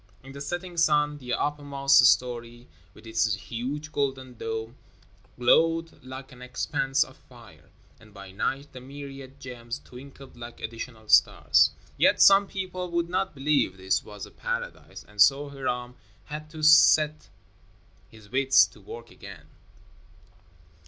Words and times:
In 0.23 0.31
the 0.31 0.41
setting 0.41 0.77
sun 0.77 1.19
the 1.19 1.33
uppermost 1.35 2.03
story, 2.07 2.67
with 2.95 3.05
its 3.05 3.35
huge 3.35 3.91
golden 3.91 4.33
dome, 4.35 4.75
glowed 5.37 6.03
like 6.03 6.31
an 6.31 6.41
expanse 6.41 7.03
of 7.03 7.15
fire; 7.15 7.69
and 7.99 8.11
by 8.11 8.31
night, 8.31 8.73
the 8.73 8.81
myriad 8.81 9.39
gems 9.39 9.77
twinkled 9.85 10.35
like 10.35 10.59
additional 10.59 11.07
stars. 11.07 11.69
Yet 11.97 12.19
some 12.19 12.47
people 12.47 12.89
would 12.89 13.09
not 13.09 13.35
believe 13.35 13.77
this 13.77 14.03
was 14.03 14.25
a 14.25 14.31
paradise, 14.31 15.05
and 15.07 15.21
so 15.21 15.49
Hiram 15.49 15.93
had 16.25 16.49
to 16.49 16.63
set 16.63 17.29
his 18.09 18.27
wits 18.31 18.65
to 18.73 18.81
work 18.81 19.11
again. 19.11 19.49